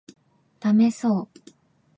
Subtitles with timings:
[0.59, 1.51] ダメそう